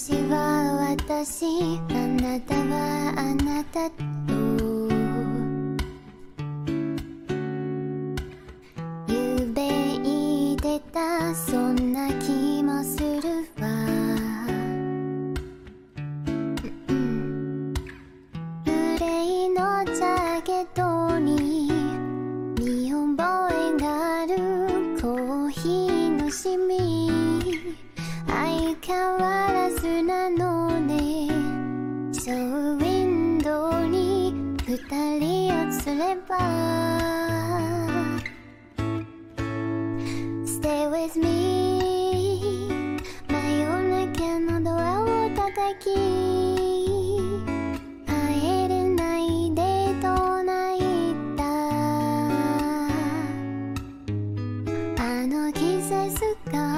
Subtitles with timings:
[0.00, 1.44] 私は私
[1.90, 1.92] あ
[2.22, 4.04] なたはあなたと
[9.08, 9.58] ゆうべ
[9.98, 13.66] 言ってたそんな気もするわ。
[16.88, 21.72] うんグレーのジャケットに
[22.56, 24.36] 見覚えがある
[25.02, 27.10] コーヒーのシミ。
[28.28, 31.28] 相変わらずなのね。
[32.12, 34.32] ショーウィンドウに
[34.66, 34.78] 二
[35.18, 36.38] 人を連れば。
[40.44, 42.96] Stay with me
[43.28, 43.66] 真夜
[44.06, 45.84] 中のドアを叩き。
[48.06, 51.44] 帰れないでと泣いた。
[55.02, 56.77] あの季節が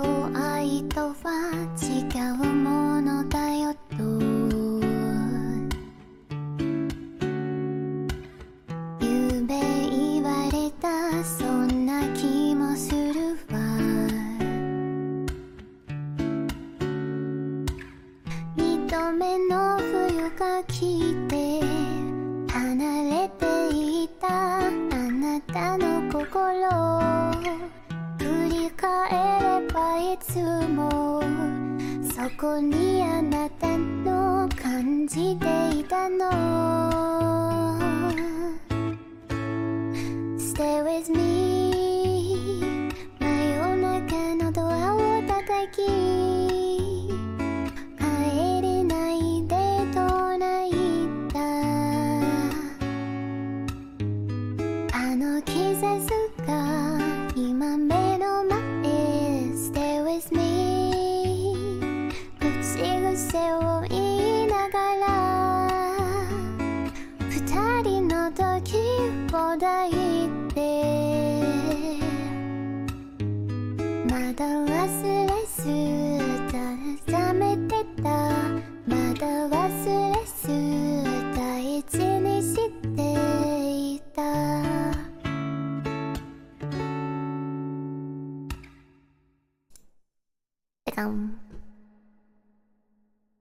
[0.00, 1.14] と愛とは
[1.76, 1.84] 違
[2.32, 4.02] うものだよと。
[9.00, 9.54] ゆべ
[9.90, 13.58] 言われたそんな気もするわ。
[18.56, 21.60] 二度目の冬が来て
[22.50, 26.20] 離れていたあなたの心。
[28.18, 30.38] 振り返ればいつ
[30.68, 31.22] も
[32.02, 36.28] そこにあなたの感じていたの。
[40.38, 45.86] Stay with me 真夜中のドアを叩き。
[47.96, 49.54] 帰れないで
[49.94, 51.38] と泣いた。
[54.96, 56.10] あの季節
[56.46, 56.50] が
[57.36, 57.99] 今目
[69.30, 69.92] 5台っ
[70.52, 70.58] て。
[74.08, 74.68] まだ忘
[75.28, 75.62] れす
[76.50, 76.58] た
[77.14, 78.08] ら冷めてた。
[78.88, 80.48] まだ忘れす
[81.36, 82.90] 大事にして
[83.94, 84.18] いた。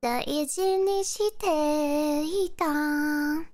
[0.00, 3.51] 大事にしていた。